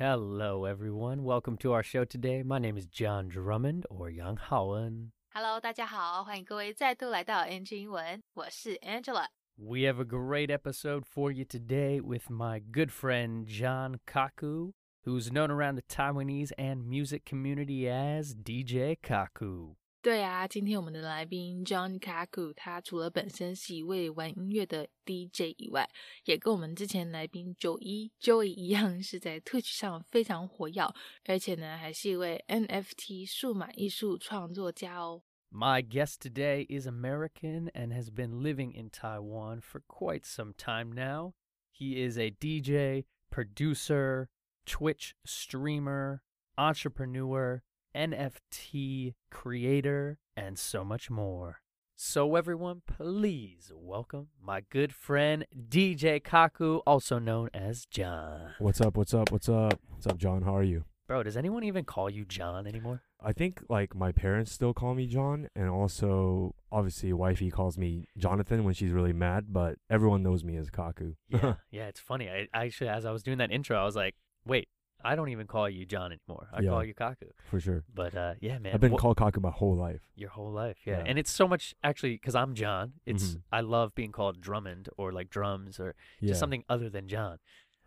[0.00, 1.24] Hello, everyone.
[1.24, 2.42] Welcome to our show today.
[2.42, 5.12] My name is John Drummond or Yang Haoen.
[5.32, 9.26] Hello，大家好，欢迎各位再度来到 NG 英文，我是 Angela。
[9.56, 14.72] We have a great episode for you today with my good friend John Kaku,
[15.06, 19.76] who's known around the Taiwanese and music community as DJ Kaku.
[20.02, 25.90] 对啊，今天我们的来宾 John Kaku，他除了本身是一位玩音乐的 DJ 以外，
[26.26, 30.94] 也跟我们之前来宾九一 Joey 一样，是在 Twitch 上非常活跃，
[31.24, 35.24] 而且呢，还是一位 NFT 数码艺术创作家哦。
[35.50, 40.92] My guest today is American and has been living in Taiwan for quite some time
[40.92, 41.32] now.
[41.72, 44.28] He is a DJ, producer,
[44.64, 46.20] Twitch streamer,
[46.56, 47.62] entrepreneur,
[47.95, 51.61] NFT creator, and so much more.
[51.95, 58.53] So, everyone, please welcome my good friend DJ Kaku, also known as John.
[58.59, 58.97] What's up?
[58.97, 59.31] What's up?
[59.31, 59.79] What's up?
[59.89, 60.41] What's up, John?
[60.41, 60.85] How are you?
[61.07, 63.03] Bro, does anyone even call you John anymore?
[63.21, 68.07] I think like my parents still call me John, and also obviously wifey calls me
[68.17, 71.15] Jonathan when she's really mad, but everyone knows me as Kaku.
[71.27, 72.29] Yeah, yeah, it's funny.
[72.29, 74.69] I, I actually, as I was doing that intro, I was like, wait,
[75.03, 76.47] I don't even call you John anymore.
[76.53, 76.69] I Yeah.
[76.71, 77.29] call you Kaku.
[77.49, 77.83] For sure.
[77.93, 80.01] But uh, yeah, man, I've been wha- called Kaku my whole life.
[80.15, 80.97] your whole life, yeah.
[80.99, 81.03] Yeah.
[81.07, 82.93] And it's so much actually because I'm John.
[83.05, 83.41] It's Mhm.
[83.51, 86.29] I love being called Drummond or like drums or Yeah.
[86.29, 87.37] just something other than John.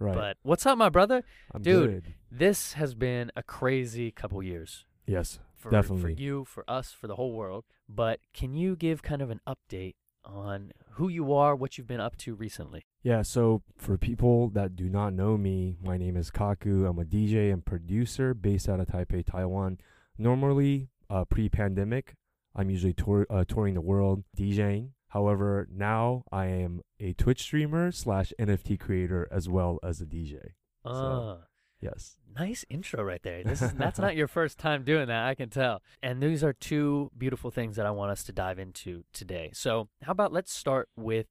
[0.00, 0.14] right.
[0.14, 1.22] But what's up, my brother?
[1.52, 2.14] I'm dude, good.
[2.30, 5.38] This has been a crazy couple years Yes.
[5.54, 7.64] for for you, for us, for the whole world.
[7.88, 12.00] But can you give kind of an update on who you are, what you've been
[12.00, 12.86] up to recently?
[13.04, 16.88] Yeah, so for people that do not know me, my name is Kaku.
[16.88, 19.78] I'm a DJ and producer based out of Taipei, Taiwan.
[20.16, 22.14] Normally, uh, pre-pandemic,
[22.56, 24.92] I'm usually tour, uh, touring the world DJing.
[25.08, 30.52] However, now I am a Twitch streamer slash NFT creator as well as a DJ.
[30.82, 31.36] Uh,
[31.84, 32.16] Yes.
[32.34, 33.44] Nice intro right there.
[33.44, 35.82] This is that's not your first time doing that, I can tell.
[36.02, 39.50] And these are two beautiful things that I want us to dive into today.
[39.52, 41.26] So, how about let's start with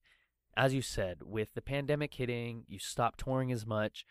[0.56, 4.06] as you said, with the pandemic hitting, you stopped touring as much.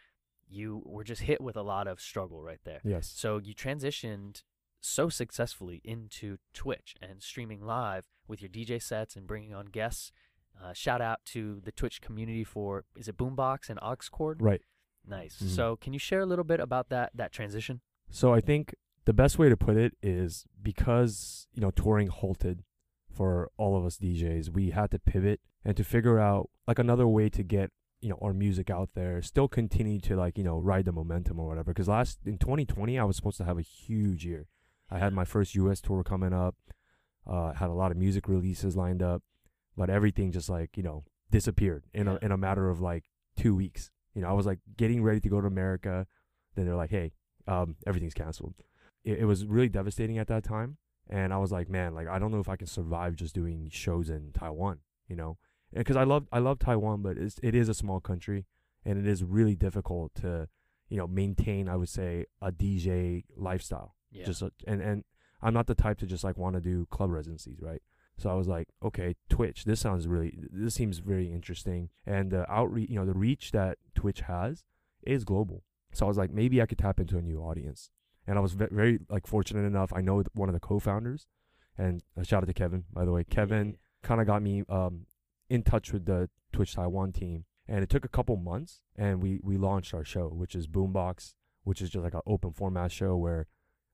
[0.48, 2.80] You were just hit with a lot of struggle right there.
[2.84, 3.10] Yes.
[3.14, 4.42] So, you transitioned
[4.80, 10.12] so successfully into Twitch and streaming live with your DJ sets and bringing on guests.
[10.62, 14.36] Uh, shout out to the Twitch community for is it Boombox and Oxcord?
[14.40, 14.60] Right.
[15.06, 15.40] Nice.
[15.42, 15.48] Mhm.
[15.48, 17.80] So, can you share a little bit about that that transition?
[18.10, 22.62] So I think the best way to put it is because, you know, touring halted
[23.10, 27.06] for all of us DJs, we had to pivot and to figure out like another
[27.06, 30.58] way to get, you know, our music out there, still continue to like, you know,
[30.58, 31.72] ride the momentum or whatever.
[31.72, 34.46] Cause last in 2020, I was supposed to have a huge year.
[34.90, 36.56] I had my first US tour coming up,
[37.26, 39.22] uh, had a lot of music releases lined up,
[39.76, 42.18] but everything just like, you know, disappeared in Yeah.
[42.20, 43.04] a, in a matter of like
[43.36, 43.90] two weeks.
[44.14, 46.06] You know, I was like getting ready to go to America.
[46.54, 47.12] Then they're like, hey,
[47.48, 48.54] um, everything's canceled.
[49.04, 50.76] It, it was really devastating at that time.
[51.08, 53.68] And I was like, man, like I don't know if I can survive just doing
[53.70, 55.38] shows in Taiwan, you know,
[55.74, 58.46] because I love I love Taiwan, but it's, it is a small country,
[58.84, 60.48] and it is really difficult to,
[60.88, 61.68] you know, maintain.
[61.68, 63.94] I would say a DJ lifestyle.
[64.10, 64.26] Yeah.
[64.26, 65.04] Just a, and and
[65.40, 67.82] I'm not the type to just like want to do club residencies, right?
[68.18, 69.64] So I was like, okay, Twitch.
[69.64, 70.38] This sounds really.
[70.50, 74.64] This seems very interesting, and the outreach, you know, the reach that Twitch has
[75.02, 75.64] is global.
[75.92, 77.90] So I was like, maybe I could tap into a new audience.
[78.26, 79.92] And I was ve- very like fortunate enough.
[79.92, 81.26] I know one of the co-founders,
[81.76, 83.24] and a shout out to Kevin, by the way.
[83.24, 85.06] Kevin kind of got me um
[85.54, 89.30] in touch with the Twitch Taiwan team, and it took a couple months, and we
[89.42, 93.16] we launched our show, which is Boombox, which is just like an open format show
[93.16, 93.46] where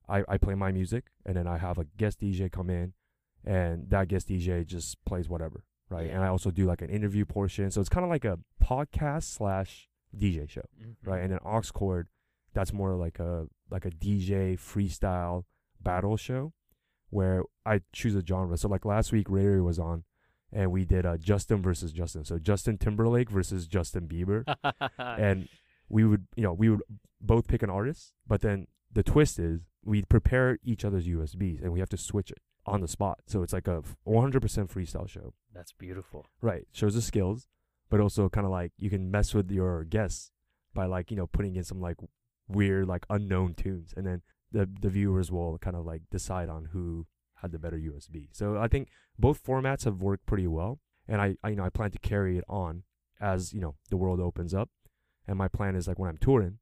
[0.07, 2.93] I I play my music, and then I have a guest DJ come in,
[3.45, 6.07] and that guest DJ just plays whatever, right?
[6.07, 6.15] Yeah.
[6.15, 9.23] And I also do like an interview portion, so it's kind of like a podcast
[9.37, 9.87] slash
[10.17, 10.95] DJ show Mhm.
[11.05, 11.21] right?
[11.23, 12.05] And then Oxcord,
[12.53, 15.43] that's more like a like a DJ freestyle
[15.81, 16.53] battle show
[17.11, 18.57] where I choose a genre.
[18.57, 20.03] So like last week, Ray Ray was on,
[20.51, 22.25] and we did uh, Justin versus Justin.
[22.25, 24.43] So Justin Timberlake versus Justin Bieber,
[24.97, 25.47] and
[25.89, 26.81] we would you know we would
[27.21, 31.71] both pick an artist, but then the twist is we prepare each other's USBs and
[31.71, 33.19] we have to switch it on the spot.
[33.25, 34.39] So it's like a 100%
[34.71, 35.33] freestyle show.
[35.53, 36.25] That's beautiful.
[36.41, 36.67] Right.
[36.71, 37.47] Shows the skills,
[37.89, 40.31] but also kind of like you can mess with your guests
[40.73, 41.97] by like, you know, putting in some like
[42.47, 43.93] weird, like unknown tunes.
[43.95, 44.21] And then
[44.51, 47.07] the, the viewers will kind of like decide on who
[47.41, 48.27] had the better USB.
[48.31, 50.79] So I think both formats have worked pretty well.
[51.07, 52.83] And I, I, you know, I plan to carry it on
[53.19, 54.69] as, you know, the world opens up.
[55.27, 56.59] And my plan is like when I'm touring,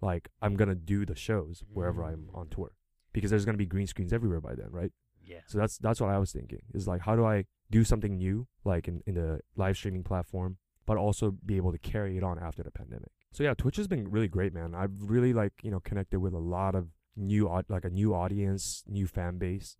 [0.00, 2.38] like I'm going to do the shows wherever I'm mm.
[2.38, 2.72] on tour
[3.12, 4.92] because there's going to be green screens everywhere by then, right?
[5.22, 5.40] Yeah.
[5.46, 6.60] So that's that's what I was thinking.
[6.74, 10.58] Is like how do I do something new, like in, in the live streaming platform,
[10.86, 13.10] but also be able to carry it on after the pandemic.
[13.32, 14.74] So yeah, Twitch has been really great, man.
[14.74, 18.84] I've really like you know connected with a lot of new like a new audience,
[18.86, 19.76] new fan base,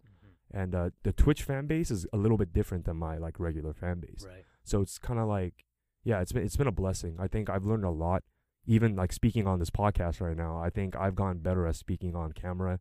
[0.54, 3.74] and uh, the Twitch fan base is a little bit different than my like regular
[3.74, 4.24] fan base.
[4.26, 4.44] Right.
[4.62, 5.64] So it's kind of like,
[6.04, 7.16] yeah, it's been it's been a blessing.
[7.18, 8.22] I think I've learned a lot.
[8.66, 12.14] Even like speaking on this podcast right now, I think I've gotten better at speaking
[12.16, 12.80] on camera,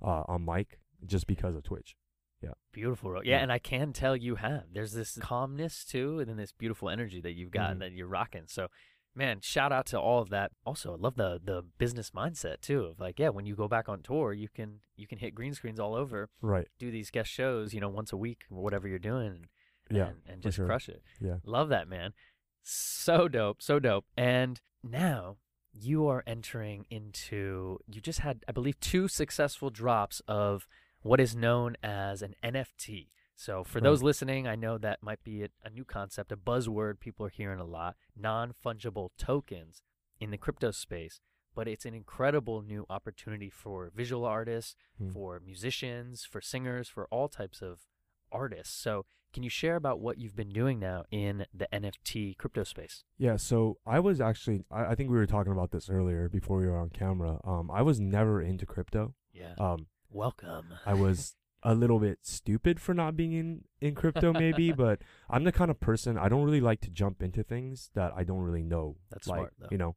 [0.00, 1.96] uh, on mic, just because of Twitch.
[2.42, 2.52] Yeah.
[2.72, 3.16] Beautiful.
[3.16, 3.38] Yeah, Yeah.
[3.42, 4.62] and I can tell you have.
[4.72, 7.84] There's this calmness too, and then this beautiful energy that you've gotten and Mhm.
[7.84, 8.44] that you're rocking.
[8.46, 8.68] So,
[9.18, 10.52] man, shout out to all of that.
[10.64, 12.84] Also, I love the the business mindset too.
[12.84, 15.52] Of like, yeah, when you go back on tour, you can you can hit green
[15.54, 16.68] screens all over, Right.
[16.78, 19.46] do these guest shows, you know, once a week or whatever you're doing,
[19.88, 20.06] and, Yeah.
[20.08, 20.66] and, and just sure.
[20.66, 21.02] crush it.
[21.20, 21.36] Yeah.
[21.44, 22.12] Love that, man.
[22.62, 24.04] So dope, so dope.
[24.16, 25.36] And now
[25.72, 30.66] you are entering into you just had I believe two successful drops of
[31.02, 33.08] what is known as an NFT.
[33.40, 33.84] So for Right.
[33.84, 37.30] those listening, I know that might be a, a new concept, a buzzword people are
[37.30, 39.82] hearing a lot, non-fungible tokens
[40.20, 41.20] in the crypto space,
[41.54, 45.10] but it's an incredible new opportunity for visual artists, Hmm.
[45.12, 47.86] for musicians, for singers, for all types of
[48.32, 48.74] artists.
[48.74, 53.04] So can you share about what you've been doing now in the NFT crypto space?
[53.18, 56.58] Yeah, so I was actually I, I think we were talking about this earlier before
[56.58, 57.38] we were on camera.
[57.44, 59.14] Um I was never into crypto.
[59.32, 59.54] Yeah.
[59.58, 60.74] Um Welcome.
[60.86, 65.44] I was a little bit stupid for not being in in crypto maybe, but I'm
[65.44, 68.40] the kind of person I don't really like to jump into things that I don't
[68.40, 68.96] really know.
[69.10, 69.68] That's like, smart, though.
[69.70, 69.96] You know.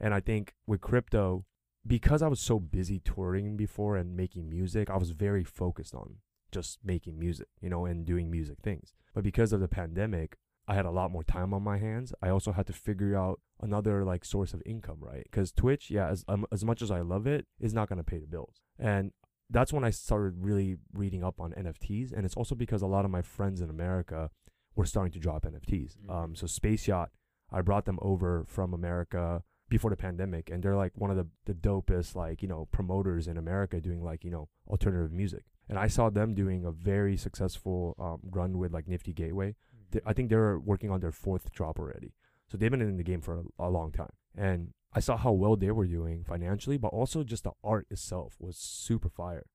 [0.00, 1.44] And I think with crypto
[1.86, 6.16] because I was so busy touring before and making music, I was very focused on
[6.52, 8.92] just making music, you know, and doing music things.
[9.14, 10.36] But because of the pandemic,
[10.68, 12.12] I had a lot more time on my hands.
[12.22, 15.24] I also had to figure out another like source of income, right?
[15.24, 18.18] Because Twitch, yeah, as um, as much as I love it, is not gonna pay
[18.18, 18.60] the bills.
[18.78, 19.12] And
[19.50, 23.04] that's when I started really reading up on NFTs, and it's also because a lot
[23.04, 24.30] of my friends in America
[24.76, 25.96] were starting to drop NFTs.
[25.98, 26.10] Mhm.
[26.10, 27.10] Um, so Space Yacht,
[27.50, 31.26] I brought them over from America before the pandemic, and they're like one of the
[31.44, 35.44] the dopest like you know promoters in America doing like you know alternative music.
[35.68, 39.54] And I saw them doing a very successful um, run with like Nifty Gateway.
[39.92, 42.12] Th- I think they're working on their fourth drop already.
[42.48, 44.10] So they've been in the game for a, a long time.
[44.36, 48.36] And I saw how well they were doing financially, but also just the art itself
[48.40, 49.46] was super fire.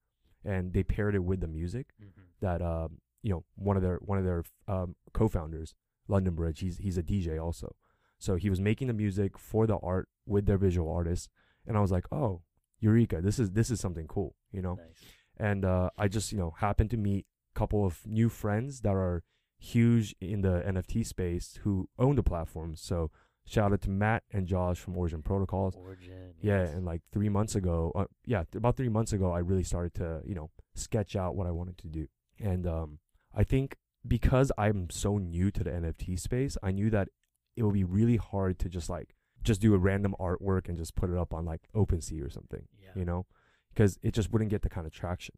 [0.44, 2.12] And they paired it with the music Mhm.
[2.40, 5.74] that um, you know one of their one of their um, co-founders,
[6.08, 6.60] London Bridge.
[6.60, 7.76] He's he's a DJ also,
[8.20, 11.28] so he was making the music for the art with their visual artists,
[11.66, 12.44] and I was like, oh,
[12.80, 13.22] Eureka!
[13.22, 14.76] This is this is something cool, you know.
[14.76, 15.04] Nice.
[15.38, 18.94] And uh, I just you know happened to meet a couple of new friends that
[18.96, 19.24] are
[19.58, 22.76] huge in the NFT space who own the platform.
[22.76, 23.10] So
[23.46, 25.76] shout out to Matt and Josh from Origin Protocols.
[25.76, 26.34] Origin.
[26.42, 26.74] Yeah, yes.
[26.74, 29.94] and like three months ago, uh, yeah, th- about three months ago, I really started
[29.96, 32.08] to, you know, sketch out what I wanted to do.
[32.40, 33.00] And um,
[33.34, 33.78] I think
[34.08, 37.10] because I'm so new to the NFT space, I knew that
[37.56, 40.96] it would be really hard to just like just do a random artwork and just
[40.96, 42.90] put it up on like OpenSea or something, yeah.
[42.96, 43.26] you know,
[43.74, 45.36] because it just wouldn't get the kind of traction.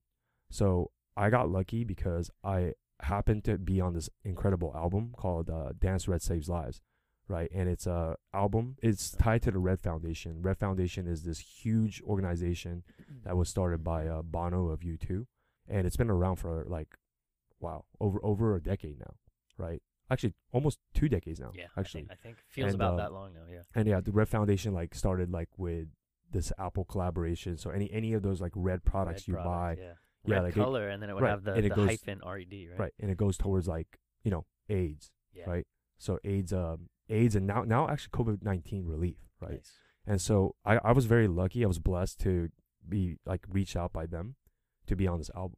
[0.49, 5.73] So I got lucky because I happened to be on this incredible album called uh,
[5.77, 6.81] Dance Red Saves Lives
[7.27, 7.49] right?
[7.53, 8.77] And it's a album.
[8.81, 10.41] It's tied to the Red Foundation.
[10.41, 12.83] Red Foundation is this huge organization
[13.23, 15.25] that was started by uh, Bono of U2,
[15.67, 16.89] and it's been around for like,
[17.59, 19.15] wow, over over a decade now,
[19.57, 19.81] right?
[20.09, 21.51] Actually, almost two decades now.
[21.53, 21.65] Yeah.
[21.75, 23.41] I actually, think, I think feels And, about uh, that long now.
[23.51, 23.63] Yeah.
[23.75, 25.87] and yeah, the Red Foundation like started like with
[26.31, 27.57] this Apple collaboration.
[27.57, 29.93] So any any of those like red products Red you product, buy, Yeah.
[30.25, 32.21] yeah, Red like it- color, and then it would right, have the, the goes- hyphen
[32.25, 32.79] red, right?
[32.79, 32.93] right.
[32.99, 35.49] and it goes towards like you know AIDS, Yeah.
[35.49, 35.67] right?
[35.97, 39.53] So AIDS, um, AIDS, and now now actually COVID nineteen relief, right?
[39.53, 39.73] Nice.
[40.05, 41.63] And so I, I was very lucky.
[41.63, 42.49] I was blessed to
[42.87, 44.35] be like reached out by them
[44.87, 45.57] to be on this album,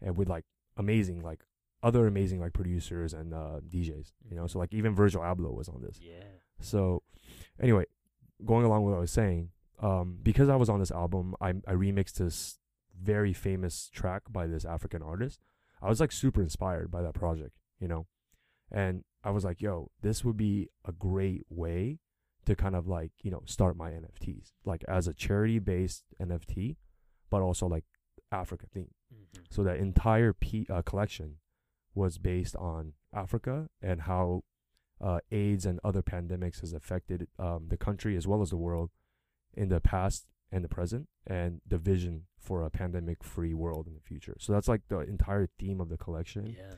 [0.00, 0.44] and with like
[0.76, 1.40] amazing like
[1.82, 4.12] other amazing like producers and uh, DJs.
[4.28, 5.98] You know, so like even Virgil Abloh was on this.
[6.00, 6.24] Yeah.
[6.60, 7.02] So
[7.60, 7.84] anyway,
[8.44, 11.50] going along with what I was saying, um, because I was on this album, I
[11.50, 12.58] I remixed this
[13.00, 15.40] very famous track by this African artist.
[15.80, 18.06] I was like super inspired by that project, you know,
[18.70, 21.98] and I was like, yo, this would be a great way
[22.44, 26.76] to kind of like you know start my NFTs like as a charity based NFT,
[27.30, 27.84] but also like
[28.32, 28.90] Africa theme.
[29.14, 29.44] Mhm.
[29.50, 31.36] So that entire P, uh, collection
[31.94, 34.42] was based on Africa and how
[35.00, 38.90] uh, AIDS and other pandemics has affected um, the country as well as the world
[39.54, 44.00] in the past and the present, and the vision for a pandemic-free world in the
[44.00, 44.36] future.
[44.38, 46.74] So that's like the entire theme of the collection, Yeah.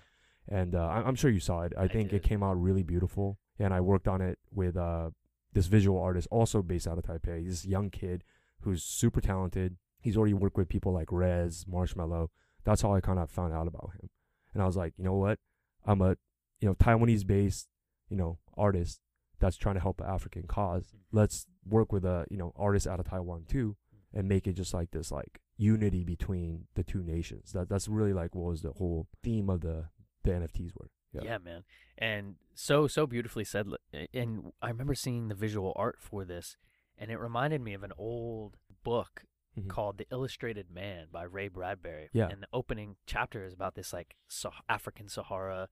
[0.48, 1.72] And uh, I'm sure you saw it.
[1.76, 5.10] I, I think it came out really beautiful, and I worked on it with uh,
[5.52, 7.46] this visual artist, also based out of Taipei.
[7.46, 8.24] This young kid
[8.60, 9.76] who's super talented.
[10.00, 12.28] He's already worked with people like Rezz, Marshmello.
[12.64, 14.10] That's how I kind of found out about him.
[14.52, 15.38] And I was like, you know what?
[15.86, 16.16] I'm a,
[16.60, 17.68] you know, Taiwanese based,
[18.08, 19.00] you know, artist
[19.44, 20.92] that's trying to help an African cause.
[21.12, 23.76] Let's work with a you know artist out of Taiwan too,
[24.12, 27.52] and make it just like this like unity between the two nations.
[27.52, 29.86] That that's really like what was the whole theme of the
[30.24, 30.90] the NFTs were.
[31.12, 31.38] Yeah.
[31.38, 31.62] man.
[31.96, 33.68] And so so beautifully said.
[34.12, 36.56] And I remember seeing the visual art for this,
[36.98, 39.24] and it reminded me of an old book
[39.56, 39.68] Mhm.
[39.68, 42.08] called The Illustrated Man by Ray Bradbury.
[42.12, 42.26] Yeah.
[42.28, 45.68] And the opening chapter is about this like Sah- African Sahara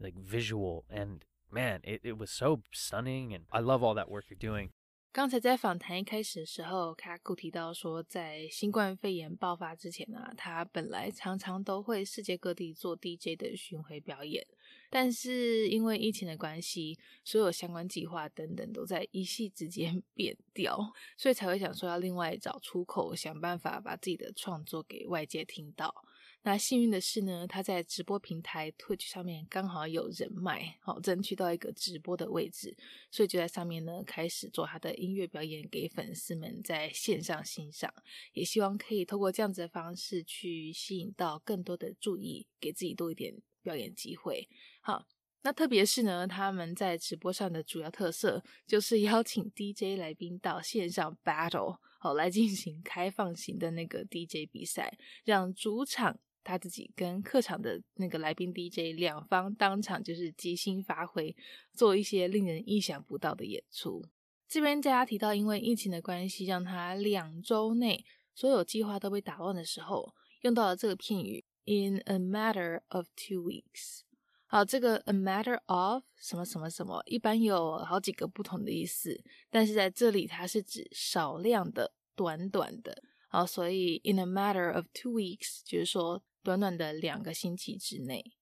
[0.00, 4.24] like visual and man, it, it was so stunning and I love all that work
[4.30, 4.72] you're doing.
[5.12, 14.46] 刚才在访谈一开始的时候，卡库提到说，在新冠肺炎爆发之前呢、他本来常常都会世界各地做 DJ 的巡回表演，
[14.90, 26.04] 但是因为疫情的关系，所有相关计划等等都在一夕之间 变掉，所以才会想说要另外找出口，想办法把自己的创作给外界听到。
[26.46, 32.76] 那幸运的是呢，他在直播平台 Twitch 上面刚好有人脉，好争取到一个直播的位置，
[33.10, 37.92] 所以就在上面呢开始做他的音乐表演给粉丝们在线上欣赏，
[38.32, 43.34] 也希望可以透过这样子的方式去吸引到更多的注意，给自己多一点
[43.64, 44.48] 表演机会。
[44.80, 45.08] 好。
[45.42, 61.34] 那特别是呢，他们在直播上的主要特色就是邀请 DJ 来宾到线上 battle，好来进行开放型的那个 DJ 比赛，让主场他自己跟客场的那个来宾 DJ 两方当场就是即兴发挥，
[61.72, 64.04] 做一些令人意想不到的演出。
[64.46, 74.02] 这边大家提到，因为疫情的关系，让他两周内所有计划都被打乱的时候，用到了这个片语 “in a matter of two weeks”。
[74.46, 83.02] 好，这个 “a matter of” 什么什么什么，一般有好几个不同的意思，但是在这里它是指少量的、短短的。
[83.28, 88.36] 好，所以 “in a matter of two weeks” 就是说短短的两个星期之内。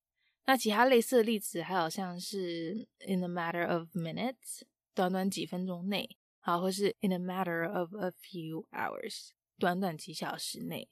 [0.45, 4.61] 那其他类似的例子还有像是 “in a matter of minutes”，
[4.95, 10.87] 短短几分钟内，好，或是 “in a matter of a few hours”，短短几小时内。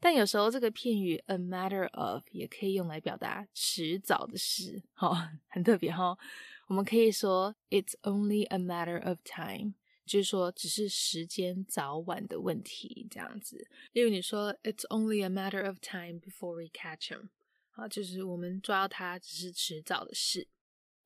[0.00, 6.18] 但有时候这个片语 “a matter of” 也可以用来表达迟早的事，哈、很特别哈、
[6.66, 9.74] 我们可以说 “it's only a matter of time”，
[10.06, 13.68] 就是说只是时间早晚的问题这样子。
[13.92, 17.28] 例如你说 “it's only a matter of time before we catch him”，
[17.72, 20.48] 啊，就是我们抓到他只是迟早的事。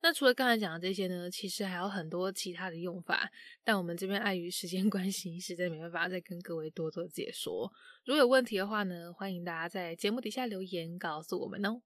[0.03, 3.29] 那除了刚才讲的这些呢，其实还有很多其他的用法，
[3.63, 7.71] 但我们这边碍于时间 关系，实在没办法再跟各位多做解说。
[8.05, 11.81] 如果有问题的话呢，欢迎大家在节目底下留言告诉我们哦。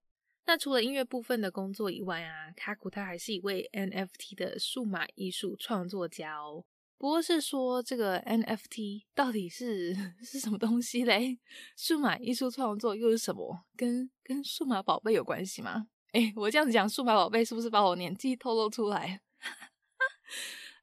[0.46, 6.64] 那除了音乐部分的工作以外啊，卡古他还是一位 NFT 的数码艺术创作家哦。
[6.98, 11.38] 不过是说这个 NFT 到底是 是什么东西嘞？
[11.76, 13.64] 数码艺术创作又是什么？
[13.76, 15.88] 跟跟数码宝贝有关系吗？
[16.12, 19.20] 哎，我这样子讲数码宝贝是不是把我年纪透露出来？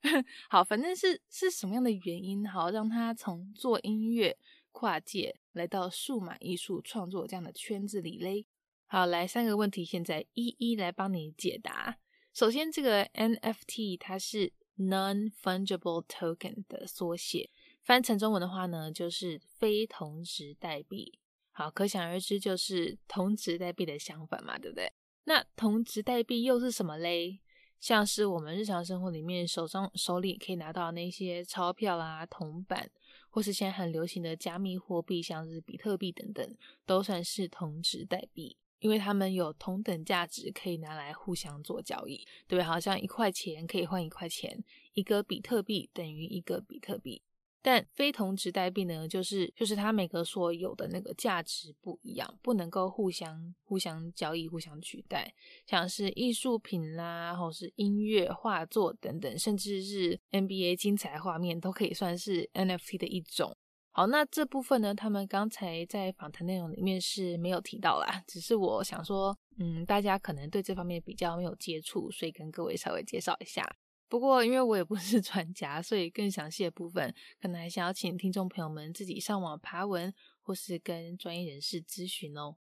[0.50, 4.38] 好，反正是是什么样的原因，好让他从做音乐
[4.72, 8.46] 跨界来到数码艺术创作这样的圈子里嘞？
[8.86, 11.98] 好，来三个问题，现在一一来帮你解答。
[12.34, 14.54] 首先，这个 NFT 它是
[14.88, 17.50] Non-Fungible Token 的缩写，
[17.82, 21.20] 翻成中文的话呢，就是非同值代币。
[21.52, 24.92] 好，可想而知，就是同值代币的相反嘛，对不对？
[25.26, 27.40] 那同值代币又是什么嘞？
[27.80, 32.90] 像是我们日常生活里面手中手里可以拿到那些钞票啊、铜板，
[33.30, 42.18] 或是现在很流行的加密货币，像是比特币等等，都算是同值代币，因为它们有同等价值，可以拿来互相做交易，
[42.50, 42.64] 对不对？
[42.64, 44.62] 好像一块钱可以换一块钱，
[44.94, 47.22] 一个比特币等于一个比特币。
[47.62, 55.34] 但非同值代币呢，就是就是它每个所有的那个价值不一样，不能够互相互相交易、互相取代。
[55.66, 63.56] 像是艺术品啦，或是音乐、画作等等，甚至是 NBA 精彩画面，都可以算是 NFT 的一种。
[63.96, 73.64] 好，那这部分呢，他们刚才在访谈内容里面是没有提到啦，只是我想说，嗯，大家可能对这方面比较没有接触，所以跟各位稍微介绍一下。
[74.10, 82.56] 不过，因为我也不是 专家，所以更详细的部分，可能还想要请听众朋友们自己上网爬文，或是跟专业人士咨询哦。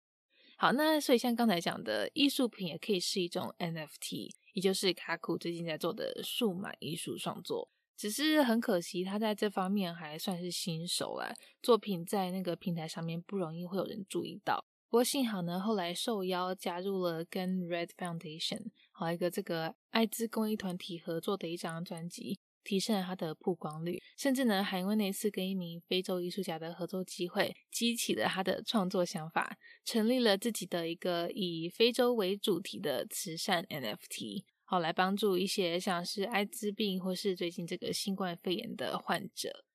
[0.57, 7.69] 好，那所以像刚才讲的，艺术品也可以是一种 NFT，也就是卡库最近在做的数码艺术创作。
[8.01, 14.65] 只是很可惜，他在这方面还算是新手啦，作品在那个平台上面不容易会有人注意到。
[14.89, 29.55] 不过幸好呢，后来受邀加入了跟 Red Foundation 好一个这个艾滋公益团体合作的一张专辑，提升了他的曝光率，甚至呢还因为那次跟一名非洲艺术家的合作机会，激起了他的创作想法，
[29.85, 34.45] 成立了自己的一个以非洲为主题的慈善 NFT。
[34.71, 39.65] 好来帮助一些像是艾滋病或是最近这个新冠肺炎的患者。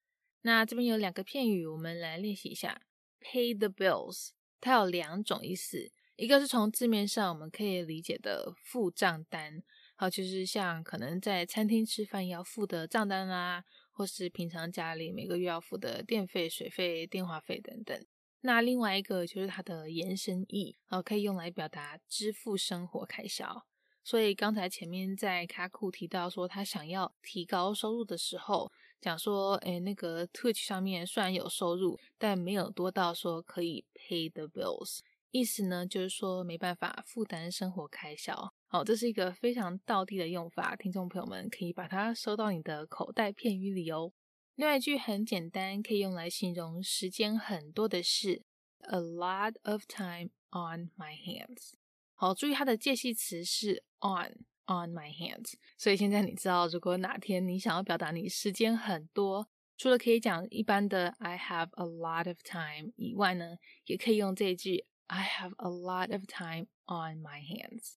[0.40, 2.80] 那这边有两个片语，我们来练习一下。
[3.20, 9.62] Pay the bills，它有两种意思，一个是从字面上我们可以理解的付账单，
[9.96, 18.06] 好，就是像可能在餐厅吃饭要付的账单啦，或是平常家里每个月要付的电费、水费、电话费等等。
[18.40, 23.66] 那另外一个就是它的延伸义，好，可以用来表达支付生活开销。
[24.06, 28.70] 所以刚才前面在卡库提到说他想要提高收入的时候，
[29.00, 35.00] 讲说，哎，那个 Twitch 上面虽然有收入，但没有多到说可以 pay the bills。
[35.32, 38.54] 意思呢，就是说没办法负担生活开销。
[38.68, 44.12] 好，这是一个非常道地的用法，听众朋友们可以把它收到你的口袋片语里哦。
[44.54, 48.44] 另外一句很简单，可以用来形容时间很多的事
[48.82, 51.72] ，a lot of time on my hands。
[52.18, 55.54] 好，注意它的介系词是 on on my hands。
[55.76, 67.40] 所以现在你知道，如果哪天你想要表达你时间很多，除了可以讲一般的 I have a lot of time 以外呢，也可以用这一句 I have a lot of time on my
[67.42, 67.94] hands。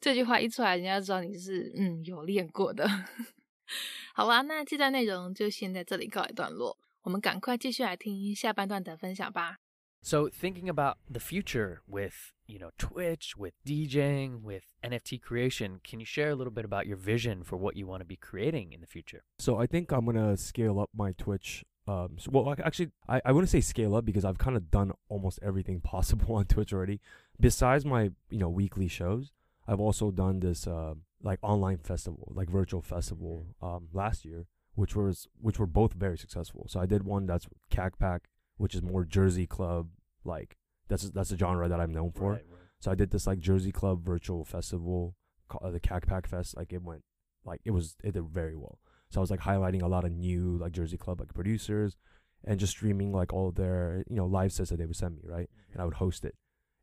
[0.00, 2.88] 这句话一出来，人家知道你是嗯有练过的。
[4.14, 9.58] 好啦，那这段内容就先在这里告一段落，我们赶快继续来听下半段的分享吧。
[10.02, 16.06] So thinking about the future with you know Twitch, with DJing, with NFT creation, can you
[16.06, 18.80] share a little bit about your vision for what you want to be creating in
[18.80, 19.22] the future?
[19.38, 21.64] So I think I'm gonna scale up my Twitch.
[21.88, 24.92] Um, so, well, actually, I, I wouldn't say scale up because I've kind of done
[25.08, 27.00] almost everything possible on Twitch already.
[27.38, 29.32] Besides my you know weekly shows,
[29.68, 34.96] I've also done this uh, like online festival, like virtual festival um, last year, which
[34.96, 36.66] was which were both very successful.
[36.68, 38.29] So I did one that's CAC Pack,
[38.60, 39.88] which is more Jersey club
[40.22, 40.56] like
[40.88, 42.32] that's that's a genre that I'm known for.
[42.32, 42.60] Right, right.
[42.80, 45.14] So I did this like Jersey Club virtual festival,
[45.48, 46.56] called the CAC Pack Fest.
[46.56, 47.02] Like it went,
[47.44, 48.78] like it was it did very well.
[49.10, 51.96] So I was like highlighting a lot of new like Jersey Club like producers,
[52.44, 55.22] and just streaming like all their you know live sets that they would send me
[55.24, 55.72] right, Mm-hmm.
[55.72, 56.34] and I would host it,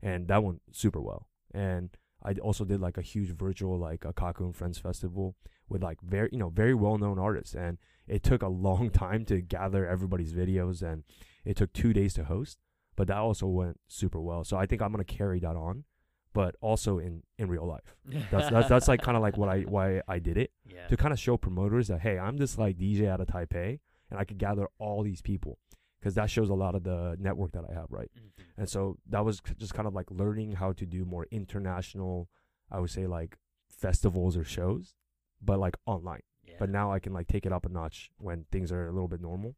[0.01, 1.27] and that went super well.
[1.53, 1.89] And
[2.23, 5.35] I also did like a huge virtual like a Kaku and Friends festival
[5.69, 9.25] with like very you know very well known artists, and it took a long time
[9.25, 11.03] to gather everybody's videos, and
[11.47, 12.59] it took two days to host
[12.97, 14.43] but that also went super well.
[14.43, 15.85] So I think I'm gonna carry that on,
[16.33, 17.95] but also in in real life.
[18.31, 20.87] That's that's that's like kind of like what I why I did it yeah.
[20.87, 23.79] to kind of show promoters that hey, I'm this like DJ out of Taipei,
[24.09, 25.59] and I could gather all these people,
[25.99, 28.09] because that shows a lot of the network that I have, right?
[28.17, 28.43] Mhm.
[28.57, 32.29] And so that was just kind of like learning how to do more international,
[32.71, 33.37] I would say like
[33.69, 34.95] festivals or shows,
[35.39, 36.21] but like online.
[36.43, 36.55] yeah.
[36.57, 39.07] But now I can like take it up a notch when things are a little
[39.07, 39.55] bit normal.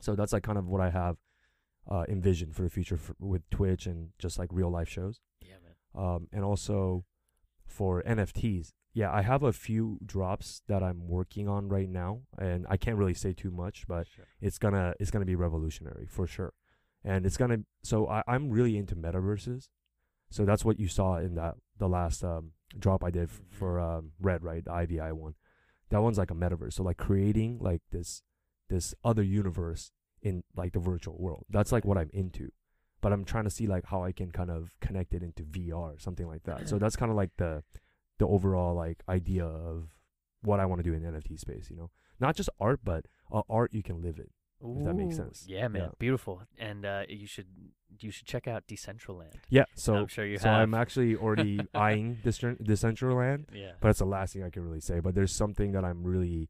[0.00, 1.16] So that's like kind of what I have
[1.90, 5.20] uh, envisioned for the future for, with Twitch and just like real life shows.
[5.40, 5.74] yeah, man.
[6.04, 7.04] Um, and also
[7.66, 12.64] for NFTs, yeah, I have a few drops that I'm working on right now, and
[12.70, 14.26] I can't really say too much, but Sure.
[14.40, 16.52] it's gonna it's gonna be revolutionary for sure,
[17.02, 17.58] and it's gonna.
[17.82, 19.68] So I, I'm really into metaverses,
[20.30, 23.54] so that's what you saw in that the last um, drop I did f- Mhm.
[23.54, 25.34] for um, Red, right, the IVI one.
[25.90, 28.22] That one's like a metaverse, so like creating like this
[28.68, 31.44] this other universe in like the virtual world.
[31.50, 32.50] That's like what I'm into,
[33.00, 36.00] but I'm trying to see like how I can kind of connect it into VR,
[36.00, 36.68] something like that.
[36.68, 37.62] So that's kind of like the
[38.18, 39.88] the overall like idea of
[40.42, 41.68] what I want to do in the NFT space.
[41.70, 44.30] You know, not just art, but uh, art you can live it.
[44.66, 45.44] If that makes sense.
[45.46, 45.82] Yeah, man.
[45.82, 45.88] Yeah.
[45.98, 46.42] Beautiful.
[46.58, 47.48] And uh, you should
[48.00, 49.34] you should check out Decentraland.
[49.50, 49.64] Yeah.
[49.74, 50.60] So I'm sure you so have.
[50.60, 53.72] I'm actually already eyeing Decentral- Decentraland, yeah.
[53.80, 55.00] but it's the last thing I can really say.
[55.00, 56.48] But there's something that I'm really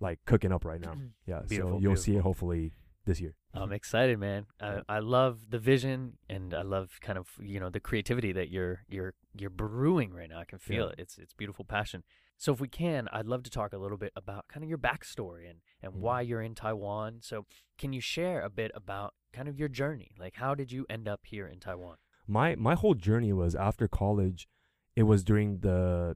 [0.00, 0.94] like cooking up right now.
[1.26, 1.40] Yeah.
[1.48, 2.72] Beautiful, so you'll see it hopefully
[3.04, 3.34] this year.
[3.54, 4.46] I'm excited, man.
[4.60, 8.50] I, I love the vision and I love kind of you know the creativity that
[8.50, 10.38] you're you're you're brewing right now.
[10.40, 10.92] I can feel Yeah.
[10.92, 10.96] it.
[10.98, 12.04] It's it's beautiful passion.
[12.40, 14.78] So if we can, I'd love to talk a little bit about kind of your
[14.78, 15.96] backstory and and Mhm.
[15.96, 17.18] why you're in Taiwan.
[17.22, 17.46] So
[17.78, 20.12] can you share a bit about kind of your journey?
[20.18, 21.96] Like how did you end up here in Taiwan?
[22.30, 24.46] my my whole journey was after college
[24.94, 26.14] it was during the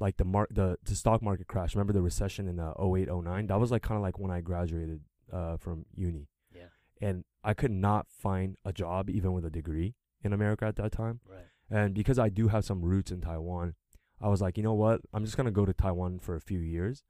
[0.00, 3.46] like the mark the, the stock market crash remember the recession in uh, 08 09
[3.46, 5.00] that was like kind of like when i graduated
[5.32, 6.28] uh, from uni.
[6.54, 6.68] Yeah.
[7.00, 10.92] and i could not find a job even with a degree in america at that
[10.92, 11.20] time.
[11.28, 11.46] Right.
[11.70, 13.74] and because i do have some roots in taiwan
[14.20, 15.00] i was like you know what?
[15.12, 17.02] I'm just going to go to taiwan for a few years.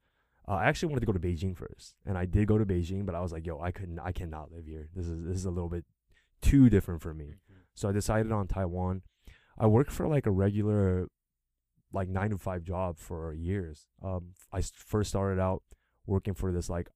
[0.47, 3.05] Uh, i actually wanted to go to beijing first and i did go to beijing
[3.05, 4.89] but i was like yo i couldn't i cannot live here.
[4.95, 5.85] This is this is a little bit
[6.41, 7.35] too different for me.
[7.75, 9.03] So I decided on Taiwan.
[9.57, 11.07] I worked for like a regular,
[11.91, 13.87] like nine to five job for years.
[14.03, 15.63] Um, I first started out
[16.05, 16.89] working for this like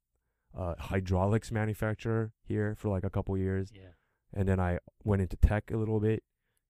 [0.58, 3.94] uh, hydraulics manufacturer here for like a couple years, Yeah.
[4.34, 6.24] and then I went into tech a little bit,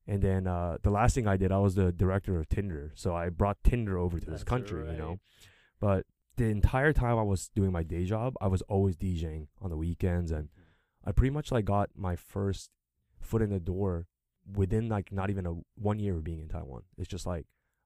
[0.07, 3.15] And then uh, the last thing I did, I was the director of Tinder, so
[3.15, 5.19] I brought Tinder over to this That's country, you know.
[5.79, 6.05] But
[6.36, 9.77] the entire time I was doing my day job, I was always DJing on the
[9.77, 10.49] weekends, and
[11.05, 12.69] I pretty much like got my first
[13.21, 14.07] foot in the door
[14.53, 16.83] within like not even a one year of being in Taiwan.
[16.97, 17.45] It's just like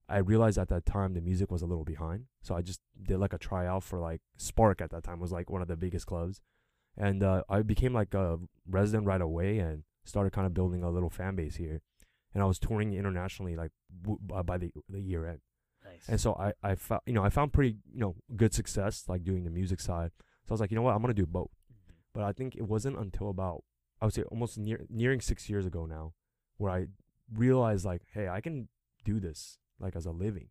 [0.09, 3.17] I realized at that time the music was a little behind, so I just did
[3.17, 6.05] like a tryout for like Spark at that time was like one of the biggest
[6.05, 6.41] clubs,
[6.95, 8.37] and uh, I became like a
[8.69, 11.81] resident right away and started kind of building a little fan base here,
[12.33, 15.39] and I was touring internationally like w- uh, by the the year end.
[15.83, 16.07] Nice.
[16.09, 19.23] And so I, I found, you know, I found pretty, you know, good success like
[19.23, 20.11] doing the music side.
[20.45, 21.51] So I was like, you know what, I'm gonna do both.
[21.71, 21.93] Mhm.
[22.13, 23.63] But I think it wasn't until about,
[24.01, 26.13] I would say almost near nearing six years ago now,
[26.57, 26.87] where I
[27.33, 28.69] realized like, hey, I can
[29.03, 30.49] do this like as a living,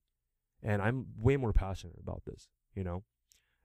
[0.62, 3.02] and I'm way more passionate about this, you know.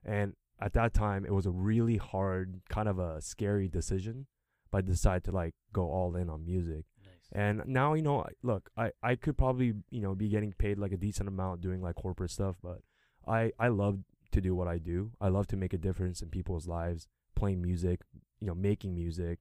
[0.04, 4.26] And at that time, it was a really hard, kind of a scary decision,
[4.70, 6.84] but I decided to like go all in on music.
[7.04, 7.28] Nice.
[7.32, 10.92] And now, you know, look, I, I could probably, you know, be getting paid like
[10.92, 12.80] a decent amount doing like corporate stuff, but
[13.26, 14.00] I, I love
[14.32, 15.12] to do what I do.
[15.20, 18.00] I love to make a difference in people's lives, playing music,
[18.40, 19.38] you know, making music.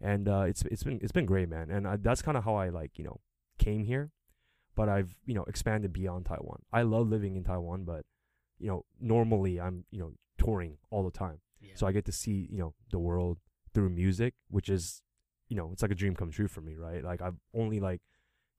[0.00, 1.70] And uh, it's it's been it's been great, man.
[1.70, 3.20] And I, that's kind of how I like, you know,
[3.58, 4.10] came here,
[4.76, 6.62] but I've, you know, expanded beyond Taiwan.
[6.72, 8.04] I love living in Taiwan, but
[8.58, 11.40] you know, normally I'm, you know, touring all the time.
[11.60, 11.72] Yeah.
[11.74, 13.38] So I get to see, you know, the world
[13.74, 15.02] through music, which is,
[15.48, 17.02] you know, it's like a dream come true for me, right?
[17.04, 18.00] Like I've only like,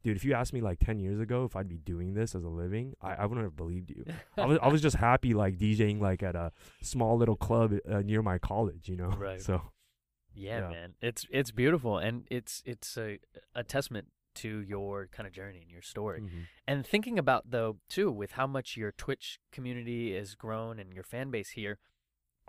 [0.04, 2.44] dude, if you asked me like 10 years ago if I'd be doing this as
[2.44, 4.06] a living, I, I wouldn't have believed you.
[4.38, 6.52] I was, I was just happy like DJing like at a
[6.82, 9.10] small little club uh, near my college, you know?
[9.10, 9.42] Right.
[9.50, 9.62] So
[10.34, 10.70] Yeah, Yeah.
[10.70, 10.94] man.
[11.02, 13.18] It's it's beautiful and it's it's a
[13.56, 16.22] a testament to your kind of journey and your story.
[16.22, 16.48] mhm.
[16.68, 21.04] And thinking about though too with how much your Twitch community has grown and your
[21.04, 21.78] fan base here,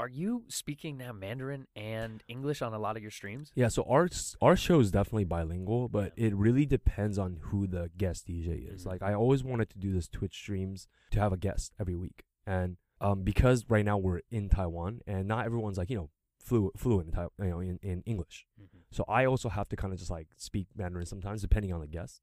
[0.01, 3.51] are you speaking now Mandarin and English on a lot of your streams?
[3.57, 4.09] yeah, so our,
[4.41, 8.85] our show is definitely bilingual, but it really depends on who the guest DJ is.
[8.85, 8.87] Mhm.
[8.87, 12.23] Like I always wanted to do this Twitch streams to have a guest every week.
[12.47, 16.79] And um, because right now we're in Taiwan and not everyone's like, you know, fluent,
[16.79, 18.47] fluent in, you know, in, in English.
[18.61, 18.79] Mm-hmm.
[18.91, 21.87] So I also have to kind of just like speak Mandarin sometimes, depending on the
[21.87, 22.21] guest.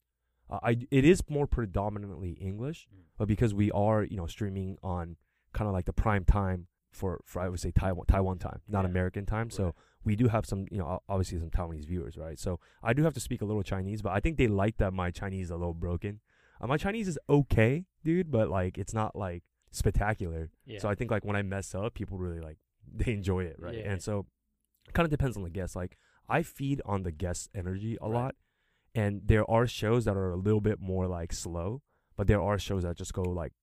[0.50, 3.04] Uh, I it is more predominantly English, Mm.
[3.18, 5.18] but because we are you know streaming on
[5.54, 8.82] kind of like the prime time for for I would say Taiwan Taiwan time, not
[8.84, 8.90] Yeah.
[8.92, 9.50] American time.
[9.50, 9.74] So
[10.04, 12.38] we do have some you know obviously some Taiwanese viewers, right?
[12.40, 14.94] So I do have to speak a little Chinese, but I think they like that
[14.94, 16.20] my Chinese is a little broken.
[16.62, 20.52] Uh, my Chinese is okay, dude, but like it's not like spectacular.
[20.66, 20.80] Yeah.
[20.80, 22.58] So I think like when I mess up, people really like
[22.96, 23.76] they enjoy it, right?
[23.76, 23.92] Yeah.
[23.92, 24.26] And so
[24.88, 25.76] it kind of depends on the guest.
[25.76, 25.98] Like
[26.30, 28.18] I feed on the guest energy a Right.
[28.20, 28.36] lot,
[28.94, 31.82] and there are shows that are a little bit more like slow,
[32.16, 33.54] but there are shows that just go like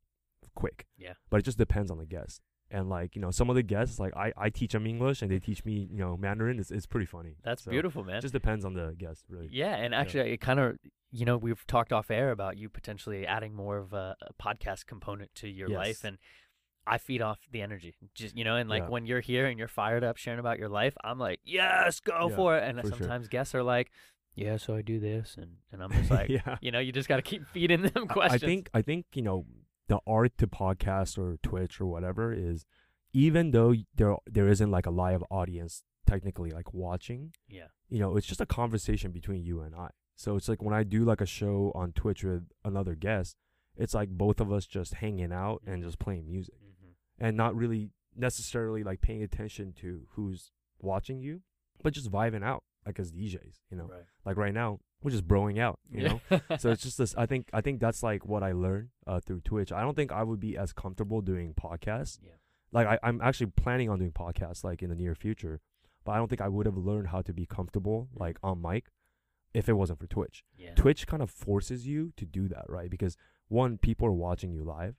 [0.54, 0.86] quick.
[0.98, 1.14] Yeah.
[1.30, 2.40] But it just depends on the guest.
[2.70, 5.30] And like you know, some of the guests like I I teach them English and
[5.30, 6.58] they teach me you know Mandarin.
[6.58, 7.36] It's it's pretty funny.
[7.42, 8.16] That's So, beautiful, man.
[8.16, 9.48] It just depends on the guest, really.
[9.52, 10.78] Yeah, and actually, it kind of,
[11.10, 14.86] you know, we've talked off air about you potentially adding more of a, a podcast
[14.86, 16.16] component to your life, and
[16.86, 18.88] I feed off the energy, just you know, and like Yeah.
[18.88, 22.28] when you're here and you're fired up sharing about your life, I'm like, yes, go
[22.28, 22.98] Yeah, for it, and for sure.
[22.98, 23.90] sometimes guests are like,
[24.34, 26.56] yeah, so I do this, and and I'm just like, yeah.
[26.60, 28.42] you know, you just got to keep feeding them questions.
[28.42, 29.46] I think I think you know
[29.88, 32.64] the art to podcast or Twitch or whatever is
[33.12, 38.16] even though there there isn't like a live audience technically like watching, yeah, you know,
[38.16, 39.90] it's just a conversation between you and I.
[40.16, 43.36] So it's like when I do like a show on Twitch with another guest,
[43.76, 45.86] it's like both of us just hanging out and Mhm.
[45.86, 46.54] just playing music
[47.22, 51.40] and not really necessarily like paying attention to who's watching you,
[51.82, 53.84] but just vibing out like as DJs, you know.
[53.86, 56.20] right, Like right now, we're just broing out, you know?
[56.58, 59.40] So it's just this i think i think that's like what i learned uh, through
[59.40, 59.72] twitch.
[59.72, 62.18] I don't think i would be as comfortable doing podcasts.
[62.22, 62.38] Yeah,
[62.72, 65.60] like I, i'm actually planning on doing podcasts like in the near future
[66.04, 68.20] but i don't think i would have learned how to be comfortable Mm.
[68.20, 68.84] like on mic
[69.54, 70.44] if it wasn't for twitch.
[70.56, 72.88] Yeah, twitch kind of forces you to do that right?
[72.90, 73.16] Because
[73.48, 74.94] one people are watching you live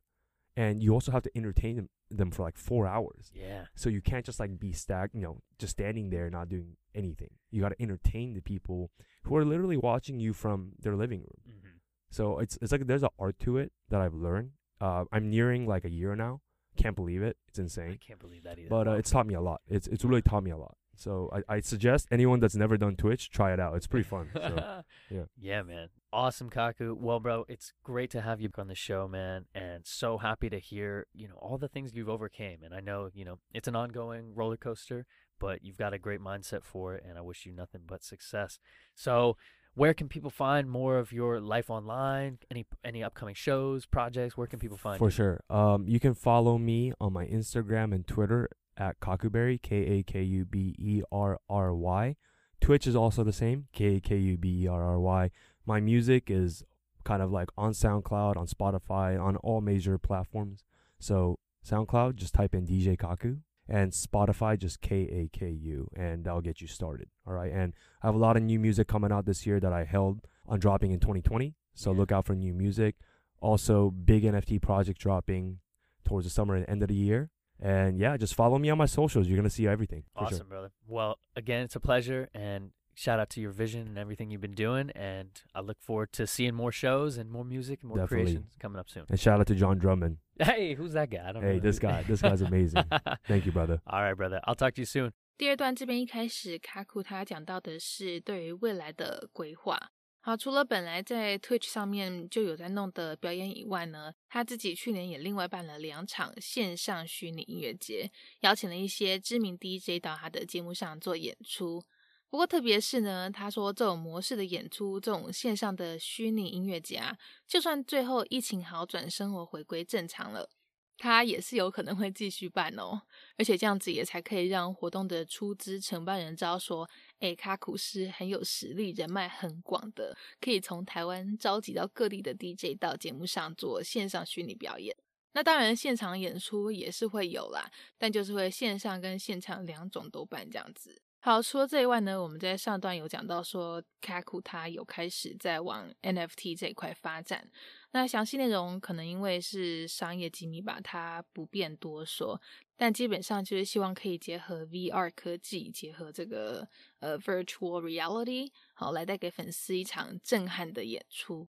[0.56, 4.02] and you also have to entertain them, them for like four hours yeah, so you
[4.02, 7.32] can't just like be stag, you know, just standing there not doing anything.
[7.52, 8.92] You got to entertain the people
[9.24, 11.42] who are literally watching you from their living room.
[11.46, 11.70] hmm
[12.10, 14.52] So it's it's like there's an art to it that I've learned.
[14.80, 16.42] Uh, I'm nearing like a year now.
[16.76, 17.38] Can't believe it.
[17.50, 18.00] It's I insane.
[18.06, 18.70] can't believe that either.
[18.70, 19.62] But uh, it's taught me a lot.
[19.68, 20.76] It's it's really taught me a lot.
[20.96, 23.76] So I, I suggest anyone that's never done Twitch try it out.
[23.76, 24.30] It's pretty fun.
[24.34, 25.24] So yeah.
[25.40, 25.90] Yeah, man.
[26.14, 26.96] Awesome, Kaku.
[26.96, 30.60] Well, bro, it's great to have you on the show, man, and so happy to
[30.60, 32.60] hear, you know, all the things you've overcame.
[32.64, 35.08] And I know, you know, it's an ongoing roller coaster,
[35.40, 38.60] but you've got a great mindset for it, and I wish you nothing but success.
[38.94, 39.38] So,
[39.74, 42.38] where can people find more of your life online?
[42.52, 44.38] Any any upcoming shows, projects?
[44.38, 45.12] Where can people find for you?
[45.12, 45.44] sure.
[45.50, 50.22] Um, you can follow me on my Instagram and Twitter at Kakuberry, K A K
[50.22, 52.16] U B E R R Y.
[52.62, 55.32] Twitch is also the same, K A K U B E R R Y.
[55.66, 56.64] My music is
[57.04, 60.64] kind of like on SoundCloud, on Spotify, on all major platforms.
[61.00, 66.24] So SoundCloud, just type in DJ Kaku, and Spotify, just K A K U, and
[66.26, 67.08] that'll get you started.
[67.26, 67.52] All right.
[67.52, 70.22] And I have a lot of new music coming out this year that I held
[70.46, 71.56] on dropping in 2020.
[71.74, 71.98] So Yeah.
[71.98, 72.96] look out for new music.
[73.40, 75.60] Also, big NFT project dropping
[76.06, 77.30] towards the summer and end of the year.
[77.60, 79.28] And yeah, just follow me on my socials.
[79.28, 80.04] You're gonna see everything.
[80.16, 80.46] Awesome, Sure.
[80.48, 80.72] brother.
[80.88, 84.55] Well, again, it's a pleasure and shout out to your vision and everything you've been
[84.55, 84.91] doing.
[84.95, 88.33] And I look forward to seeing more shows and more music and more Definitely.
[88.35, 89.05] creations coming up soon.
[89.09, 90.19] And shout out to John Drummond.
[90.39, 91.29] Hey, who's that guy?
[91.29, 91.53] I don't know.
[91.53, 92.85] Hey, this who- guy, this guy's amazing.
[93.27, 93.81] Thank you, brother.
[93.87, 94.41] All right, brother.
[94.47, 95.13] I'll talk to you soon.
[95.37, 99.93] 第二段这边一开始，卡库他讲到的是对于未来的规划。
[100.21, 108.11] 好，除了本来在 Twitch 上面就有在弄的表演以外呢，他自己去年也另外办了两场线上虚拟音乐节，
[108.41, 111.85] 邀请了一些知名 DJ 到他的节目上做演出。
[112.34, 117.16] 不过特别是呢，他说这种模式的演出，这种线上的虚拟音乐节啊，
[117.48, 120.50] 就算最后疫情好转，生活回归正常了，
[120.98, 123.04] 他也是有可能会继续办哦。
[123.38, 134.96] 而且这样子也才可以让活动的出资承办人知道说，哎，卡库是很有实力、人脉很广的，可以从台湾召集到各地的 DJ 到节目上做线上虚拟表演。
[135.34, 137.70] 那当然，现场演出也是会有啦，
[138.00, 141.04] 但就是会线上跟现场两种都办这样子。
[141.26, 147.50] 好，除了这一外呢，我们在上段有讲到说，卡库他有开始在往 NFT 这一块发展。
[147.92, 152.42] 那详细内容可能因为是商业机密吧，它不便多说。
[152.76, 156.68] 但基本上就是希望可以结合 VR 科技，结合这个
[157.00, 161.48] 呃 Virtual Reality，好来带给粉丝一场震撼的演出。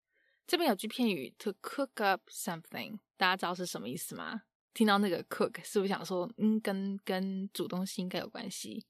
[0.46, 4.42] 这边有句片语 to cook up something，大家知道是什么意思吗？
[4.74, 8.84] 听到那个 cook 是不是想说，嗯，跟跟煮东西应该有关系？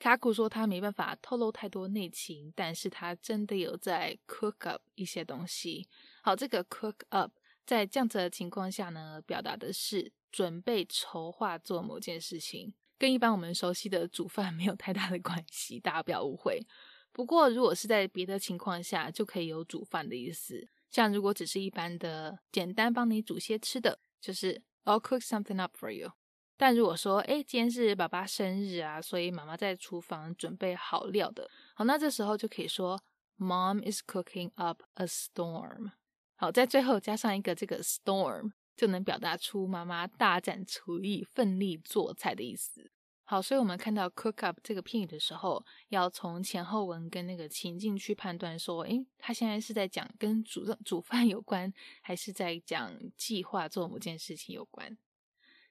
[0.00, 5.86] 卡库说他没办法透露太多内情，但是他真的有在 cook up 一些东西。
[6.22, 7.30] 好，这个 cook up
[7.66, 16.66] 在这样子的情况下呢，表达的是准备筹划做某件事情，跟一般我们熟悉的煮饭没有太大的关系，大家不要误会。
[17.12, 20.66] 不过如果是在别的情况下，就可以有煮饭的意思。
[20.90, 26.12] 像如果只是一般的简单帮你煮些吃的，就是 I'll cook something up for you。
[26.60, 33.02] 但如果说，哎，今天是爸爸生日啊，所以妈妈在厨房准备好料的，好，那这时候就可以说
[33.38, 35.92] Mom is cooking up a storm。
[36.36, 42.90] 好，在最后加上一个这个 storm，就能表达出妈妈大展厨艺、奋力做菜的意思。
[43.24, 54.98] 好，所以我们看到 cook up 这个片语的时候，要从前后文跟那个情境去判断说，诶，他现在是在讲跟煮煮饭有关，还是在讲计划做某件事情有关。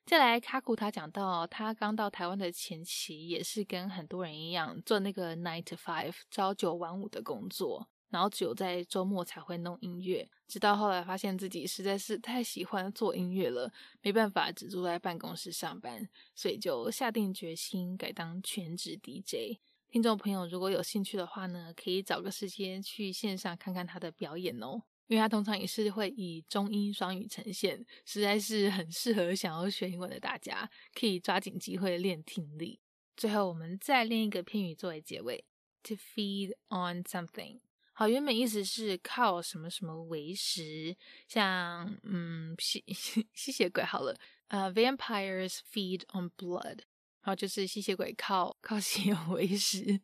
[0.10, 10.28] 再来，卡古他讲到，他刚到台湾的前期也是跟很多人一样做那个 nine to five 朝九晚五的工作，然后只有在周末才会弄音乐。
[10.48, 19.60] 直到后来发现自己实在是太喜欢做音乐了，没办法只坐在办公室上班，所以就下定决心改当全职 DJ。
[19.92, 24.82] 听众朋友如果有兴趣的话呢，可以找个时间去线上看看他的表演哦。
[25.10, 32.80] 因为它通常也是会以中英双语呈现，实在是很适合想要学英文的大家，可以抓紧机会练听力。
[33.18, 35.44] 最后，我们再练一个片语作为结尾
[35.82, 37.60] ：to feed on something。
[37.92, 40.96] 好，原本意思是靠什么什么为食，
[41.28, 42.84] 像嗯吸
[43.34, 44.16] 吸血鬼好了，
[44.48, 46.78] 呃，vampires feed on blood，
[47.22, 50.00] 然后，就是吸血鬼靠靠 血为食。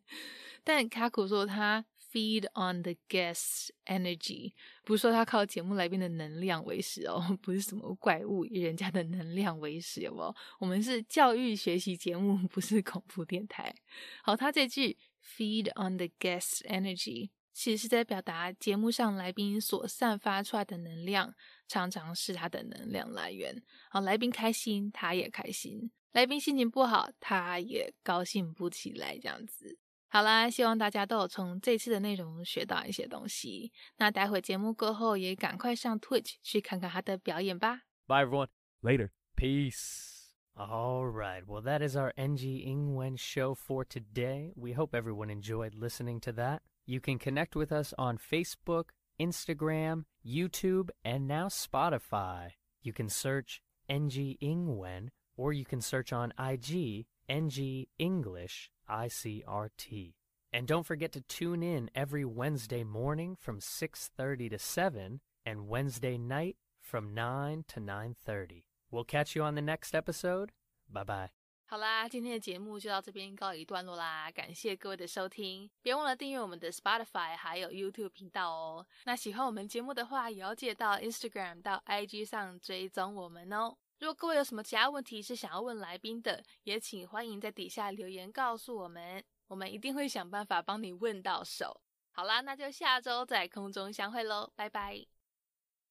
[0.62, 10.34] 但卡古说他 feed on the guest energy，不是说他靠节目来宾的能量为食哦， 不是什么怪物以人家的能量为食，有没有？
[10.58, 13.74] 我们是教育学习节目， 不是恐怖电台。
[14.22, 21.34] 好，他这句 feed on the guest's energy，其实是在表达节目上来宾所散发出来的能量，
[21.68, 23.62] 常常是他的能量来源。
[23.90, 29.78] 好，来宾开心，他也开心；来宾心情不好，他也高兴不起来，这样子。
[30.09, 33.71] 好啦，希望大家都有从这次的内容学到一些东西。
[33.97, 37.83] 那待会节目过后，也赶快上 Twitch 去看看他的表演吧。
[38.07, 38.49] Bye, everyone.
[38.81, 39.11] Later.
[39.37, 40.33] Peace.
[40.53, 41.45] All right.
[41.47, 44.51] Well, that is our NG Ingwen show for today.
[44.55, 46.59] We hope everyone enjoyed listening to that.
[46.85, 52.51] You can connect with us on Facebook, Instagram, YouTube, and now Spotify.
[52.81, 60.13] You can search NG Ingwen or you can search on IG NG English ICRT.
[60.53, 66.17] And don't forget to tune in every Wednesday morning from 6:30 to 7 and Wednesday
[66.17, 68.65] night from 9 to 9:30.
[68.91, 70.51] We'll catch you on the next episode.
[70.91, 71.29] Bye-bye.
[71.67, 78.85] 好啦，今天的节目就到这边告一段落啦，感谢各位的收听，别忘了订阅我们的 Spotify 还有 YouTube 频道哦。
[79.05, 83.77] 那喜欢我们节目的话，也要记得到 Instagram 到 IG 上追踪我们哦。
[83.98, 91.80] 如果各位有什么其他问题是想要问来宾的，也请欢迎在底下留言告诉我们，我们一定会想办法帮你问到手。
[92.12, 95.15] 好啦，那就下周在空中相会喽，拜拜。